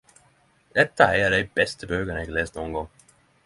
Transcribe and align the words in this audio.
Dette 0.77 1.03
er 1.09 1.19
ei 1.19 1.27
av 1.27 1.31
de 1.35 1.41
beste 1.61 1.91
bøkene 1.95 2.19
eg 2.25 2.33
har 2.33 2.37
lest 2.41 2.61
nokengong. 2.61 2.93